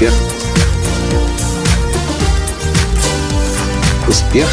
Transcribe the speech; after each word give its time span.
Успех. 0.00 0.14
Успех. 4.08 4.48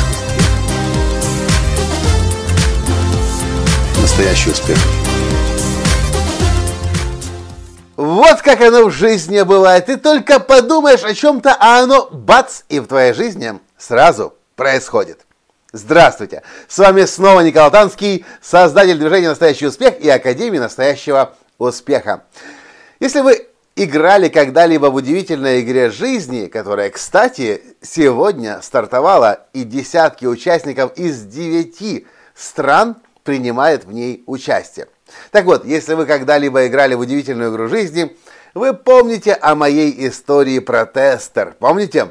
Настоящий 4.02 4.50
успех. 4.50 4.78
Вот 7.96 8.42
как 8.42 8.60
оно 8.60 8.88
в 8.88 8.92
жизни 8.92 9.42
бывает. 9.44 9.86
Ты 9.86 9.96
только 9.96 10.42
подумаешь 10.42 11.06
о 11.06 11.14
чем-то, 11.14 11.56
а 11.58 11.82
оно 11.82 12.10
бац, 12.12 12.64
и 12.68 12.82
в 12.82 12.88
твоей 12.88 13.14
жизни 13.14 13.58
сразу 13.78 14.34
происходит. 14.58 15.22
Здравствуйте! 15.72 16.44
С 16.68 16.78
вами 16.78 17.06
снова 17.06 17.40
Николай 17.40 17.72
Танский, 17.72 18.26
создатель 18.42 18.98
движения 18.98 19.30
«Настоящий 19.30 19.68
успех» 19.68 19.98
и 20.02 20.10
Академии 20.10 20.60
настоящего 20.60 21.36
успеха. 21.58 22.24
Если 23.00 23.22
вы 23.22 23.47
играли 23.78 24.28
когда-либо 24.28 24.88
в 24.88 24.96
удивительной 24.96 25.62
игре 25.62 25.92
жизни, 25.92 26.48
которая, 26.48 26.90
кстати, 26.90 27.62
сегодня 27.82 28.60
стартовала, 28.62 29.46
и 29.54 29.64
десятки 29.64 30.26
участников 30.26 30.94
из 30.98 31.22
девяти 31.24 32.08
стран 32.34 32.98
принимают 33.24 33.86
в 33.86 33.94
ней 33.94 34.24
участие. 34.26 34.88
Так 35.32 35.46
вот, 35.46 35.64
если 35.64 35.94
вы 35.94 36.06
когда-либо 36.08 36.66
играли 36.66 36.96
в 36.96 37.00
удивительную 37.00 37.52
игру 37.52 37.68
жизни, 37.68 38.18
вы 38.56 38.74
помните 38.74 39.34
о 39.34 39.54
моей 39.54 40.08
истории 40.08 40.60
про 40.60 40.86
тестер. 40.86 41.56
Помните? 41.60 42.10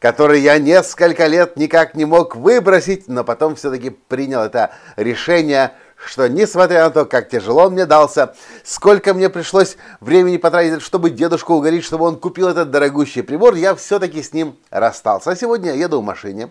который 0.00 0.40
я 0.40 0.58
несколько 0.58 1.26
лет 1.26 1.56
никак 1.56 1.94
не 1.94 2.06
мог 2.06 2.34
выбросить, 2.34 3.06
но 3.06 3.22
потом 3.22 3.54
все-таки 3.54 3.90
принял 3.90 4.40
это 4.40 4.70
решение, 4.96 5.72
что 6.04 6.28
несмотря 6.28 6.84
на 6.84 6.90
то, 6.90 7.04
как 7.04 7.28
тяжело 7.28 7.66
он 7.66 7.74
мне 7.74 7.86
дался, 7.86 8.34
сколько 8.64 9.14
мне 9.14 9.28
пришлось 9.28 9.76
времени 10.00 10.38
потратить, 10.38 10.82
чтобы 10.82 11.10
дедушку 11.10 11.54
угорить, 11.54 11.84
чтобы 11.84 12.06
он 12.06 12.18
купил 12.18 12.48
этот 12.48 12.70
дорогущий 12.70 13.22
прибор, 13.22 13.54
я 13.54 13.74
все-таки 13.74 14.22
с 14.22 14.32
ним 14.32 14.56
расстался. 14.70 15.30
А 15.30 15.36
сегодня 15.36 15.72
я 15.72 15.84
еду 15.84 16.00
в 16.00 16.04
машине, 16.04 16.50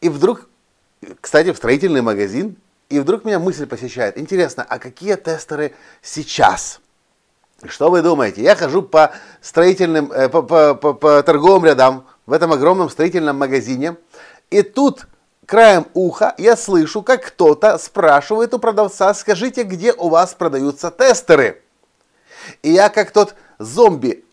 и 0.00 0.08
вдруг, 0.08 0.48
кстати, 1.20 1.52
в 1.52 1.56
строительный 1.56 2.02
магазин, 2.02 2.56
и 2.88 3.00
вдруг 3.00 3.24
меня 3.24 3.38
мысль 3.38 3.66
посещает, 3.66 4.18
интересно, 4.18 4.64
а 4.68 4.78
какие 4.78 5.16
тестеры 5.16 5.74
сейчас? 6.02 6.80
Что 7.66 7.90
вы 7.90 8.02
думаете? 8.02 8.42
Я 8.42 8.56
хожу 8.56 8.82
по 8.82 9.12
строительным, 9.42 10.10
э, 10.12 10.28
по, 10.28 10.42
по, 10.42 10.74
по, 10.74 10.94
по 10.94 11.22
торговым 11.22 11.66
рядам, 11.66 12.06
в 12.24 12.32
этом 12.32 12.52
огромном 12.52 12.88
строительном 12.88 13.36
магазине. 13.36 13.96
И 14.50 14.62
тут 14.62 15.06
краем 15.50 15.88
уха 15.94 16.32
я 16.38 16.56
слышу, 16.56 17.02
как 17.02 17.24
кто-то 17.26 17.76
спрашивает 17.76 18.54
у 18.54 18.60
продавца, 18.60 19.12
скажите, 19.14 19.64
где 19.64 19.92
у 19.92 20.08
вас 20.08 20.32
продаются 20.32 20.92
тестеры? 20.92 21.60
И 22.62 22.70
я 22.70 22.88
как 22.88 23.10
тот 23.10 23.34
зомби 23.58 24.24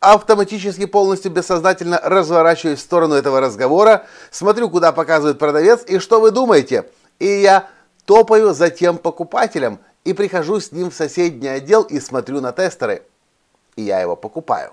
автоматически 0.00 0.86
полностью 0.86 1.30
бессознательно 1.30 2.00
разворачиваюсь 2.02 2.78
в 2.78 2.82
сторону 2.82 3.14
этого 3.14 3.38
разговора, 3.38 4.06
смотрю, 4.30 4.70
куда 4.70 4.92
показывает 4.92 5.38
продавец, 5.38 5.84
и 5.86 5.98
что 5.98 6.20
вы 6.20 6.30
думаете? 6.30 6.88
И 7.18 7.26
я 7.26 7.68
топаю 8.06 8.54
за 8.54 8.70
тем 8.70 8.96
покупателем 8.96 9.78
и 10.04 10.14
прихожу 10.14 10.58
с 10.58 10.72
ним 10.72 10.90
в 10.90 10.94
соседний 10.94 11.48
отдел 11.48 11.82
и 11.82 12.00
смотрю 12.00 12.40
на 12.40 12.52
тестеры. 12.52 13.02
И 13.76 13.82
я 13.82 14.00
его 14.00 14.16
покупаю. 14.16 14.72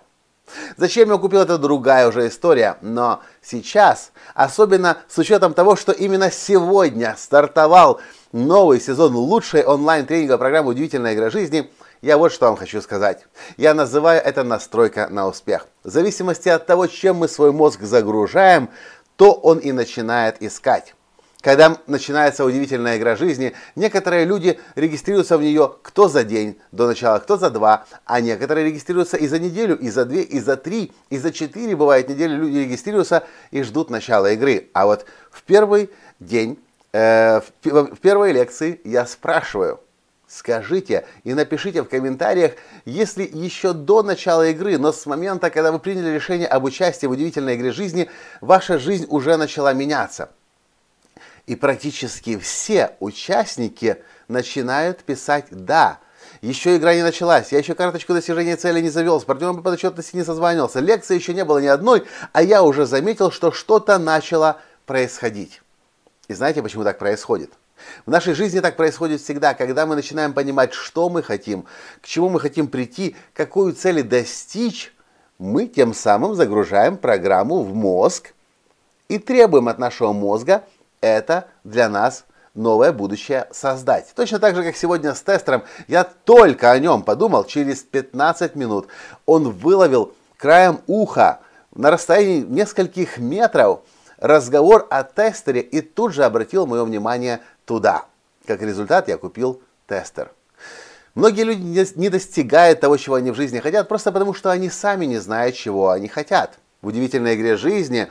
Зачем 0.78 1.12
я 1.12 1.18
купил, 1.18 1.42
это 1.42 1.58
другая 1.58 2.08
уже 2.08 2.28
история, 2.28 2.78
но 2.82 3.22
сейчас, 3.42 4.12
особенно 4.34 4.98
с 5.08 5.18
учетом 5.18 5.54
того, 5.54 5.76
что 5.76 5.92
именно 5.92 6.32
сегодня 6.32 7.16
стартовал 7.18 8.00
новый 8.32 8.80
сезон 8.80 9.16
лучшей 9.16 9.64
онлайн-тренинговой 9.64 10.40
программы 10.40 10.72
«Удивительная 10.72 11.14
игра 11.14 11.30
жизни», 11.30 11.70
я 12.02 12.18
вот 12.18 12.32
что 12.32 12.46
вам 12.46 12.56
хочу 12.56 12.82
сказать. 12.82 13.26
Я 13.58 13.74
называю 13.74 14.22
это 14.24 14.44
настройка 14.44 15.10
на 15.10 15.28
успех. 15.28 15.68
В 15.84 15.90
зависимости 15.90 16.48
от 16.48 16.66
того, 16.66 16.88
чем 16.88 17.18
мы 17.18 17.28
свой 17.28 17.52
мозг 17.52 17.82
загружаем, 17.82 18.70
то 19.18 19.34
он 19.34 19.58
и 19.58 19.74
начинает 19.74 20.42
искать. 20.42 20.96
Когда 21.42 21.78
начинается 21.88 22.44
удивительная 22.44 22.98
игра 22.98 23.16
жизни, 23.16 23.54
некоторые 23.78 24.26
люди 24.26 24.60
регистрируются 24.76 25.38
в 25.38 25.42
нее 25.42 25.74
кто 25.82 26.10
за 26.10 26.26
день 26.26 26.60
до 26.74 26.86
начала, 26.86 27.20
кто 27.20 27.38
за 27.38 27.50
два, 27.50 27.86
а 28.04 28.20
некоторые 28.20 28.68
регистрируются 28.68 29.16
и 29.16 29.26
за 29.26 29.40
неделю, 29.40 29.78
и 29.78 29.90
за 29.90 30.04
две, 30.04 30.22
и 30.24 30.42
за 30.42 30.58
три, 30.58 30.92
и 31.10 31.18
за 31.18 31.32
четыре, 31.32 31.78
бывает, 31.78 32.10
недели 32.10 32.34
люди 32.34 32.58
регистрируются 32.58 33.24
и 33.52 33.64
ждут 33.64 33.90
начала 33.90 34.34
игры. 34.34 34.68
А 34.74 34.86
вот 34.86 35.06
в 35.32 35.44
первый 35.44 35.90
день, 36.20 36.60
э, 36.92 37.40
в, 37.40 37.96
в 37.96 38.00
первой 38.00 38.34
лекции 38.34 38.82
я 38.84 39.06
спрашиваю, 39.06 39.80
скажите 40.28 41.06
и 41.24 41.34
напишите 41.34 41.84
в 41.84 41.86
комментариях, 41.88 42.52
если 42.84 43.24
еще 43.24 43.72
до 43.72 44.04
начала 44.04 44.50
игры, 44.50 44.78
но 44.78 44.92
с 44.92 45.06
момента, 45.06 45.50
когда 45.50 45.72
вы 45.72 45.80
приняли 45.80 46.14
решение 46.14 46.48
об 46.48 46.66
участии 46.66 47.08
в 47.08 47.12
удивительной 47.12 47.56
игре 47.56 47.72
жизни, 47.72 48.10
ваша 48.42 48.78
жизнь 48.78 49.06
уже 49.08 49.38
начала 49.38 49.72
меняться– 49.74 50.32
и 51.50 51.56
практически 51.56 52.38
все 52.38 52.96
участники 53.00 53.98
начинают 54.28 55.00
писать 55.00 55.48
«да». 55.50 55.98
Еще 56.42 56.78
игра 56.78 56.94
не 56.94 57.02
началась, 57.02 57.52
я 57.52 57.58
еще 57.58 57.74
карточку 57.74 58.14
достижения 58.14 58.56
цели 58.56 58.80
не 58.82 58.90
завел, 58.90 59.20
с 59.20 59.24
партнером 59.24 59.58
по 59.58 59.64
подотчетности 59.64 60.16
не 60.16 60.24
созванивался, 60.24 60.80
лекции 60.80 61.16
еще 61.16 61.34
не 61.34 61.44
было 61.44 61.58
ни 61.58 61.66
одной, 61.66 62.06
а 62.34 62.44
я 62.44 62.62
уже 62.62 62.86
заметил, 62.86 63.32
что 63.32 63.52
что-то 63.52 63.98
начало 63.98 64.62
происходить. 64.86 65.64
И 66.28 66.36
знаете, 66.36 66.62
почему 66.62 66.84
так 66.84 67.00
происходит? 67.00 67.52
В 68.06 68.12
нашей 68.12 68.36
жизни 68.36 68.60
так 68.60 68.78
происходит 68.78 69.20
всегда, 69.20 69.56
когда 69.56 69.88
мы 69.88 69.96
начинаем 69.96 70.34
понимать, 70.34 70.74
что 70.74 71.10
мы 71.10 71.24
хотим, 71.24 71.66
к 72.02 72.06
чему 72.06 72.30
мы 72.30 72.40
хотим 72.40 72.68
прийти, 72.68 73.16
какую 73.34 73.74
цель 73.74 74.04
достичь, 74.04 74.94
мы 75.40 75.66
тем 75.66 75.96
самым 75.96 76.36
загружаем 76.36 76.96
программу 76.96 77.64
в 77.64 77.74
мозг 77.74 78.34
и 79.08 79.18
требуем 79.18 79.68
от 79.68 79.80
нашего 79.80 80.14
мозга 80.14 80.64
это 81.02 81.48
для 81.64 81.90
нас 81.90 82.26
новое 82.56 82.92
будущее 82.92 83.48
создать. 83.52 84.14
Точно 84.16 84.40
так 84.40 84.56
же, 84.56 84.64
как 84.64 84.76
сегодня 84.76 85.14
с 85.14 85.22
тестером, 85.22 85.64
я 85.88 86.04
только 86.04 86.72
о 86.72 86.80
нем 86.80 87.04
подумал, 87.04 87.46
через 87.46 87.82
15 87.84 88.56
минут 88.56 88.88
он 89.26 89.52
выловил 89.52 90.14
краем 90.38 90.82
уха 90.88 91.40
на 91.74 91.92
расстоянии 91.92 92.42
нескольких 92.42 93.18
метров 93.18 93.82
разговор 94.18 94.88
о 94.90 95.04
тестере 95.04 95.62
и 95.62 95.82
тут 95.82 96.14
же 96.14 96.26
обратил 96.26 96.66
мое 96.66 96.84
внимание 96.84 97.40
туда. 97.66 98.06
Как 98.46 98.62
результат 98.62 99.08
я 99.08 99.18
купил 99.18 99.62
тестер. 99.88 100.32
Многие 101.16 101.44
люди 101.44 101.98
не 101.98 102.10
достигают 102.10 102.80
того, 102.80 102.98
чего 102.98 103.16
они 103.16 103.32
в 103.32 103.36
жизни 103.36 103.60
хотят, 103.60 103.88
просто 103.88 104.12
потому 104.12 104.34
что 104.34 104.52
они 104.52 104.70
сами 104.70 105.06
не 105.06 105.18
знают, 105.18 105.56
чего 105.56 105.90
они 105.90 106.08
хотят. 106.08 106.58
В 106.82 106.88
удивительной 106.88 107.36
игре 107.36 107.58
жизни 107.58 108.08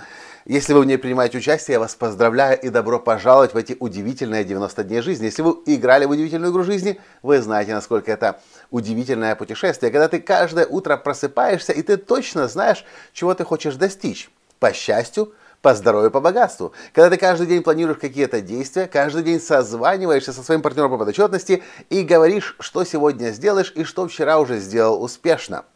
если 0.48 0.72
вы 0.72 0.81
в 0.81 0.86
ней 0.86 0.97
принимаете 0.97 1.36
участие, 1.36 1.75
я 1.75 1.78
вас 1.78 1.94
поздравляю 1.94 2.59
и 2.59 2.70
добро 2.70 2.98
пожаловать 2.98 3.53
в 3.53 3.56
эти 3.59 3.76
удивительные 3.78 4.44
90 4.44 4.82
дней 4.82 5.03
жизни. 5.03 5.26
Если 5.26 5.42
вы 5.42 5.59
играли 5.66 6.06
в 6.06 6.10
удивительную 6.10 6.50
игру 6.50 6.64
жизни, 6.64 6.98
вы 7.22 7.42
знаете, 7.42 7.75
насколько 7.75 8.10
это 8.10 8.41
удивительное 8.70 9.36
путешествие, 9.36 9.92
когда 9.92 10.09
ты 10.09 10.20
каждое 10.20 10.64
утро 10.64 10.97
просыпаешься, 10.97 11.75
и 11.75 11.82
ты 11.82 11.98
точно 11.98 12.48
знаешь, 12.48 12.86
чего 13.12 13.34
ты 13.34 13.44
хочешь 13.44 13.75
достичь. 13.75 14.31
По 14.59 14.72
счастью, 14.72 15.34
по 15.60 15.75
здоровью, 15.75 16.10
по 16.10 16.20
богатству. 16.20 16.72
Когда 16.94 17.10
ты 17.10 17.19
каждый 17.19 17.47
день 17.47 17.62
планируешь 17.62 17.98
какие-то 17.98 18.41
действия, 18.41 18.86
каждый 18.86 19.25
день 19.25 19.42
созваниваешься 19.42 20.32
со 20.32 20.42
своим 20.42 20.62
партнером 20.62 20.92
по 20.92 20.97
подотчетности 20.97 21.62
и 21.91 22.03
говоришь, 22.03 22.56
что 22.59 22.84
сегодня 22.84 23.32
сделаешь 23.32 23.70
и 23.76 23.84
что 23.84 24.09
вчера 24.09 24.38
уже 24.38 24.60
сделал 24.60 25.03
успешно. 25.03 25.66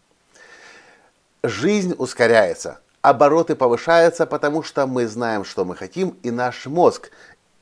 Жизнь 1.42 1.94
ускоряется 1.98 2.80
обороты 3.02 3.54
повышаются, 3.56 4.26
потому 4.26 4.62
что 4.62 4.86
мы 4.86 5.06
знаем, 5.06 5.44
что 5.44 5.64
мы 5.64 5.76
хотим, 5.76 6.16
и 6.22 6.30
наш 6.30 6.66
мозг, 6.66 7.10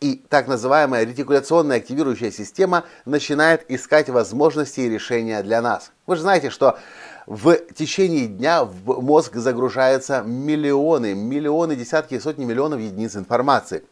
и 0.01 0.23
так 0.29 0.49
называемая 0.49 1.05
ретикуляционная 1.05 1.79
активирующая 1.79 2.31
система 2.31 2.85
начинает 3.05 3.71
искать 3.71 4.09
возможности 4.09 4.81
и 4.81 4.89
решения 4.89 5.43
для 5.43 5.61
нас. 5.61 5.93
Вы 6.07 6.17
же 6.17 6.23
знаете, 6.23 6.51
что 6.51 6.79
в 7.27 7.57
течение 7.75 8.27
дня 8.27 8.65
в 8.65 9.03
мозг 9.03 9.37
загружаются 9.37 10.23
миллионы, 10.23 11.15
миллионы, 11.15 11.77
десятки 11.77 12.15
и 12.15 12.21
сотни 12.21 12.45
миллионов 12.45 12.81
единиц 12.81 13.17
информации. 13.17 13.85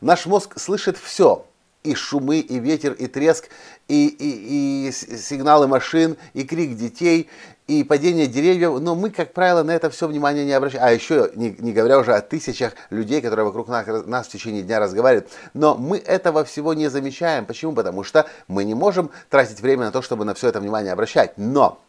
Наш 0.00 0.24
мозг 0.26 0.58
слышит 0.58 0.96
все, 0.96 1.44
и 1.82 1.94
шумы, 1.94 2.40
и 2.40 2.58
ветер, 2.58 2.92
и 2.92 3.06
треск, 3.06 3.48
и, 3.88 4.06
и, 4.06 4.88
и 4.88 4.92
сигналы 4.92 5.66
машин, 5.66 6.16
и 6.34 6.44
крик 6.44 6.76
детей, 6.76 7.28
и 7.70 7.84
падение 7.84 8.26
деревьев, 8.26 8.80
но 8.80 8.96
мы, 8.96 9.10
как 9.10 9.32
правило, 9.32 9.62
на 9.62 9.70
это 9.70 9.90
все 9.90 10.08
внимание 10.08 10.44
не 10.44 10.52
обращаем. 10.52 10.84
А 10.84 10.90
еще, 10.90 11.30
не, 11.36 11.54
не 11.60 11.72
говоря 11.72 12.00
уже 12.00 12.12
о 12.12 12.20
тысячах 12.20 12.72
людей, 12.90 13.20
которые 13.20 13.46
вокруг 13.46 13.68
нас, 13.68 13.86
нас 14.06 14.26
в 14.26 14.30
течение 14.30 14.62
дня 14.62 14.80
разговаривают, 14.80 15.30
но 15.54 15.76
мы 15.76 15.98
этого 15.98 16.44
всего 16.44 16.74
не 16.74 16.88
замечаем. 16.88 17.46
Почему? 17.46 17.72
Потому 17.72 18.02
что 18.02 18.26
мы 18.48 18.64
не 18.64 18.74
можем 18.74 19.10
тратить 19.28 19.60
время 19.60 19.84
на 19.84 19.92
то, 19.92 20.02
чтобы 20.02 20.24
на 20.24 20.34
все 20.34 20.48
это 20.48 20.58
внимание 20.58 20.92
обращать. 20.92 21.34
Но 21.36 21.80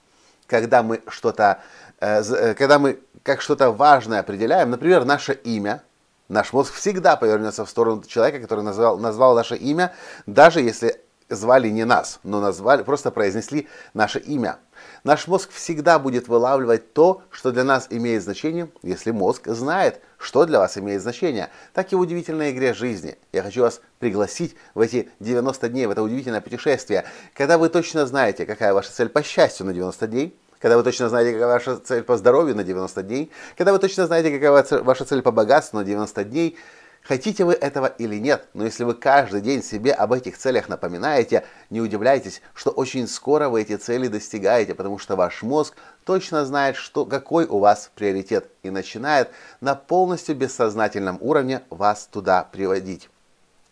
когда 0.46 0.84
мы 0.84 1.02
что-то, 1.08 1.62
э, 2.00 2.22
э, 2.22 2.54
когда 2.54 2.78
мы 2.78 3.00
как 3.24 3.42
что-то 3.42 3.72
важное 3.72 4.20
определяем, 4.20 4.70
например, 4.70 5.04
наше 5.04 5.34
имя, 5.34 5.82
наш 6.30 6.54
мозг 6.54 6.76
всегда 6.76 7.16
повернется 7.16 7.66
в 7.66 7.70
сторону 7.70 8.04
человека, 8.04 8.40
который 8.40 8.64
назвал, 8.64 9.00
назвал 9.00 9.36
наше 9.36 9.56
имя, 9.56 9.94
даже 10.28 10.62
если 10.62 11.02
звали 11.36 11.70
не 11.70 11.86
нас, 11.86 12.20
но 12.24 12.40
назвали, 12.40 12.84
просто 12.84 13.12
произнесли 13.12 13.68
наше 13.94 14.20
имя. 14.20 14.60
Наш 15.04 15.28
мозг 15.28 15.50
всегда 15.52 16.00
будет 16.00 16.28
вылавливать 16.28 16.94
то, 16.94 17.24
что 17.30 17.52
для 17.52 17.64
нас 17.64 17.88
имеет 17.90 18.24
значение, 18.24 18.70
если 18.84 19.12
мозг 19.12 19.48
знает, 19.48 20.02
что 20.18 20.46
для 20.46 20.60
вас 20.60 20.78
имеет 20.78 21.02
значение. 21.02 21.50
Так 21.74 21.92
и 21.92 21.96
в 21.96 22.00
удивительной 22.00 22.52
игре 22.52 22.74
жизни. 22.74 23.18
Я 23.32 23.44
хочу 23.44 23.62
вас 23.62 23.82
пригласить 24.00 24.56
в 24.74 24.80
эти 24.80 25.10
90 25.20 25.70
дней, 25.70 25.86
в 25.86 25.92
это 25.92 26.04
удивительное 26.04 26.42
путешествие, 26.42 27.06
когда 27.34 27.58
вы 27.58 27.70
точно 27.70 28.06
знаете, 28.06 28.46
какая 28.46 28.74
ваша 28.74 28.92
цель 28.92 29.10
по 29.10 29.24
счастью 29.24 29.66
на 29.66 29.74
90 29.74 30.08
дней, 30.08 30.38
когда 30.60 30.78
вы 30.78 30.84
точно 30.84 31.10
знаете, 31.10 31.34
какая 31.34 31.48
ваша 31.48 31.78
цель 31.78 32.04
по 32.04 32.18
здоровью 32.18 32.56
на 32.56 32.64
90 32.64 33.04
дней, 33.04 33.32
когда 33.58 33.74
вы 33.74 33.80
точно 33.80 34.06
знаете, 34.06 34.32
какая 34.32 34.82
ваша 34.84 35.06
цель 35.06 35.24
по 35.24 35.32
богатству 35.32 35.78
на 35.78 35.84
90 35.84 36.24
дней, 36.26 36.58
Хотите 37.04 37.46
вы 37.46 37.54
этого 37.54 37.88
или 37.88 38.18
нет, 38.18 38.48
но 38.54 38.64
если 38.64 38.84
вы 38.84 38.94
каждый 38.94 39.42
день 39.42 39.64
себе 39.64 39.92
об 39.92 40.14
этих 40.14 40.38
целях 40.38 40.70
напоминаете, 40.70 41.44
не 41.72 41.82
удивляйтесь, 41.82 42.42
что 42.54 42.70
очень 42.70 43.08
скоро 43.08 43.50
вы 43.50 43.64
эти 43.64 43.76
цели 43.76 44.08
достигаете, 44.08 44.76
потому 44.76 45.00
что 45.00 45.16
ваш 45.16 45.42
мозг 45.42 45.74
точно 46.06 46.46
знает, 46.46 46.76
что, 46.76 47.06
какой 47.06 47.46
у 47.46 47.58
вас 47.58 47.90
приоритет 47.96 48.52
и 48.62 48.70
начинает 48.70 49.32
на 49.62 49.74
полностью 49.74 50.36
бессознательном 50.36 51.18
уровне 51.22 51.64
вас 51.72 52.08
туда 52.10 52.44
приводить. 52.44 53.10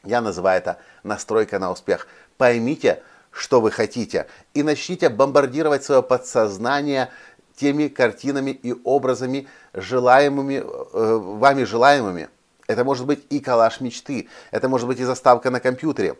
Я 0.03 0.21
называю 0.21 0.57
это 0.57 0.77
настройка 1.03 1.59
на 1.59 1.71
успех. 1.71 2.07
Поймите, 2.37 3.03
что 3.29 3.61
вы 3.61 3.69
хотите, 3.69 4.25
и 4.55 4.63
начните 4.63 5.07
бомбардировать 5.07 5.83
свое 5.83 6.01
подсознание 6.01 7.09
теми 7.55 7.89
картинами 7.89 8.51
и 8.51 8.73
образами, 8.83 9.47
желаемыми, 9.73 10.63
э, 10.63 11.17
вами 11.17 11.63
желаемыми– 11.63 12.29
это 12.69 12.83
может 12.83 13.07
быть 13.07 13.25
и 13.31 13.39
коллаж 13.39 13.81
мечты, 13.81 14.29
это 14.51 14.69
может 14.69 14.87
быть 14.87 14.99
и 14.99 15.03
заставка 15.03 15.49
на 15.49 15.59
компьютере, 15.59 16.15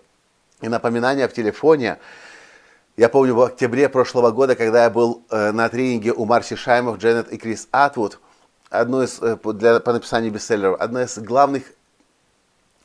и 0.62 0.68
напоминание 0.68 1.28
в 1.28 1.34
телефоне. 1.34 2.00
Я 2.98 3.08
помню 3.08 3.36
в 3.36 3.42
октябре 3.42 3.88
прошлого 3.88 4.32
года, 4.32 4.56
когда 4.56 4.84
я 4.84 4.90
был 4.90 5.24
э, 5.30 5.52
на 5.52 5.70
тренинге 5.70 6.12
у 6.12 6.26
Марси 6.26 6.56
Шаймов, 6.56 6.98
Дженнет 6.98 7.32
и 7.32 7.38
Крис 7.38 7.68
Атвуд, 7.72 8.20
одно 8.72 9.04
из, 9.04 9.22
э, 9.22 9.38
для, 9.54 9.80
по 9.80 9.94
написанию 9.94 10.32
бестселлеров, 10.32 10.82
одно 10.82 11.02
из 11.02 11.20
главных 11.20 11.64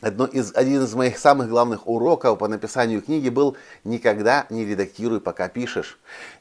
Одно 0.04 0.26
из, 0.26 0.54
один 0.54 0.82
из 0.82 0.94
моих 0.94 1.16
самых 1.16 1.48
главных 1.48 1.88
уроков 1.88 2.38
по 2.38 2.46
написанию 2.46 3.00
книги 3.00 3.30
был 3.30 3.56
«Никогда 3.84 4.44
не 4.50 4.66
редактируй, 4.66 5.18
пока 5.18 5.48
пишешь». 5.48 5.98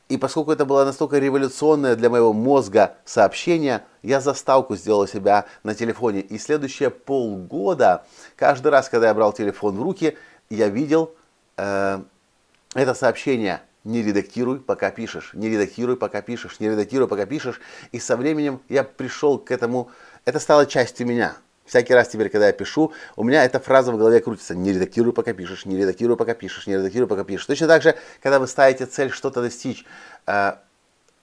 И 0.10 0.18
поскольку 0.18 0.52
это 0.52 0.66
было 0.66 0.84
настолько 0.84 1.18
революционное 1.18 1.96
для 1.96 2.10
моего 2.10 2.34
мозга 2.34 2.98
сообщение, 3.06 3.86
я 4.02 4.20
заставку 4.20 4.76
сделал 4.76 5.08
себя 5.08 5.46
на 5.64 5.76
телефоне. 5.76 6.20
И 6.20 6.38
следующие 6.40 6.90
полгода, 6.90 8.06
каждый 8.36 8.68
раз, 8.68 8.90
когда 8.90 9.08
я 9.08 9.14
брал 9.14 9.32
телефон 9.32 9.78
в 9.78 9.82
руки, 9.82 10.18
я 10.50 10.68
видел 10.68 11.16
э, 11.56 12.02
это 12.74 12.94
сообщение 12.94 13.62
не 13.86 14.04
редактируй, 14.04 14.60
пока 14.60 14.92
пишешь, 14.92 15.30
не 15.34 15.48
редактируй, 15.48 15.96
пока 15.96 16.22
пишешь, 16.22 16.60
не 16.60 16.68
редактируй, 16.68 17.08
пока 17.08 17.26
пишешь. 17.26 17.62
И 17.94 18.00
со 18.00 18.18
временем 18.18 18.60
я 18.68 18.84
пришел 18.84 19.40
к 19.40 19.52
этому, 19.52 19.90
это 20.26 20.42
стало 20.42 20.66
частью 20.66 21.08
меня. 21.08 21.38
Всякий 21.66 21.94
раз 21.94 22.10
теперь, 22.10 22.30
когда 22.30 22.48
я 22.48 22.54
пишу, 22.54 22.92
у 23.16 23.24
меня 23.24 23.46
эта 23.46 23.60
фраза 23.60 23.92
в 23.92 23.98
голове 23.98 24.20
крутится. 24.20 24.54
Не 24.54 24.74
редактируй, 24.74 25.14
пока 25.14 25.34
пишешь, 25.34 25.66
не 25.66 25.78
редактируй, 25.78 26.18
пока 26.18 26.34
пишешь, 26.34 26.68
не 26.68 26.74
редактируй, 26.74 27.08
пока 27.08 27.24
пишешь. 27.24 27.46
Точно 27.46 27.68
так 27.68 27.82
же, 27.82 27.96
когда 28.22 28.40
вы 28.40 28.48
ставите 28.48 28.86
цель 28.86 29.12
что-то 29.12 29.42
достичь, 29.42 29.86
э, 30.28 30.54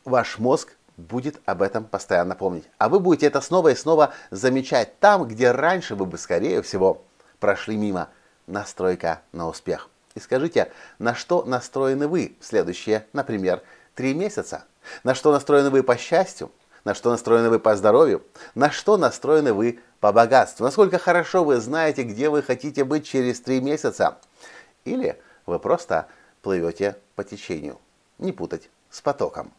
ваш 0.05 0.39
мозг 0.39 0.75
будет 0.97 1.41
об 1.45 1.63
этом 1.63 1.85
постоянно 1.85 2.35
помнить. 2.35 2.65
А 2.79 2.89
вы 2.89 3.01
будете 3.01 3.27
это 3.27 3.41
снова 3.41 3.69
и 3.69 3.75
снова 3.75 4.15
замечать 4.31 4.99
там, 4.99 5.27
где 5.29 5.51
раньше 5.51 5.95
вы 5.95 6.07
бы, 6.07 6.17
скорее 6.19 6.63
всего, 6.63 7.05
прошли 7.39 7.77
мимо. 7.77 8.09
Настройка 8.47 9.21
на 9.33 9.47
успех. 9.47 9.89
И 10.15 10.21
скажите, 10.21 10.73
на 10.99 11.15
что 11.15 11.45
настроены 11.45 12.09
вы 12.09 12.37
в 12.41 12.45
следующие, 12.45 13.07
например, 13.13 13.63
три 13.95 14.13
месяца? 14.13 14.65
На 15.05 15.15
что 15.15 15.31
настроены 15.31 15.71
вы 15.71 15.83
по 15.83 15.97
счастью? 15.97 16.51
На 16.85 16.95
что 16.95 17.11
настроены 17.11 17.51
вы 17.51 17.59
по 17.59 17.77
здоровью? 17.77 18.23
На 18.55 18.71
что 18.71 18.97
настроены 18.97 19.53
вы 19.53 19.81
по 20.01 20.13
богатству. 20.13 20.65
Насколько 20.65 20.99
хорошо 20.99 21.45
вы 21.45 21.57
знаете, 21.59 22.03
где 22.03 22.31
вы 22.31 22.43
хотите 22.43 22.85
быть 22.85 23.07
через 23.07 23.41
три 23.41 23.61
месяца. 23.61 24.19
Или 24.85 25.21
вы 25.47 25.59
просто 25.59 26.07
плывете 26.43 26.97
по 27.17 27.25
течению. 27.25 27.79
Не 28.19 28.33
путать 28.33 28.71
с 28.91 29.01
потоком. 29.03 29.53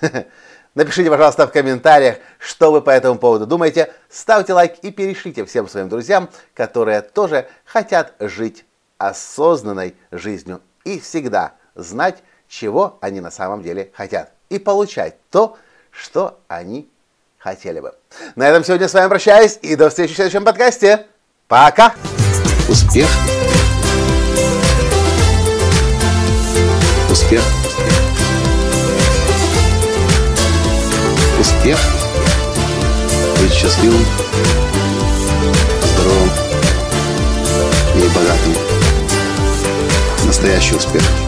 Напишите, 0.74 1.10
пожалуйста, 1.10 1.46
в 1.46 1.52
комментариях, 1.52 2.18
что 2.38 2.72
вы 2.72 2.80
по 2.80 2.90
этому 2.90 3.18
поводу 3.18 3.46
думаете. 3.46 3.92
Ставьте 4.08 4.54
лайк 4.54 4.78
и 4.82 4.90
перешлите 4.90 5.44
всем 5.44 5.68
своим 5.68 5.88
друзьям, 5.88 6.30
которые 6.54 7.02
тоже 7.02 7.48
хотят 7.64 8.14
жить 8.20 8.64
осознанной 8.96 9.96
жизнью 10.10 10.60
и 10.84 10.98
всегда 10.98 11.52
знать, 11.74 12.22
чего 12.48 12.98
они 13.00 13.20
на 13.20 13.30
самом 13.30 13.62
деле 13.62 13.92
хотят. 13.94 14.32
И 14.48 14.58
получать 14.58 15.16
то, 15.30 15.48
что 15.48 15.58
они 16.48 16.88
хотели 17.38 17.80
бы. 17.80 17.94
На 18.36 18.48
этом 18.48 18.64
сегодня 18.64 18.88
с 18.88 18.94
вами 18.94 19.08
прощаюсь 19.08 19.58
и 19.62 19.76
до 19.76 19.88
встречи 19.88 20.12
в 20.12 20.16
следующем 20.16 20.44
подкасте. 20.44 21.06
Пока! 21.46 21.94
Успех! 22.68 23.08
Успех! 27.10 27.42
Успех! 31.40 31.78
Быть 33.40 33.52
счастливым, 33.52 34.04
здоровым 35.94 36.30
и 37.94 38.08
богатым. 38.14 38.54
Настоящий 40.26 40.74
успех! 40.74 41.27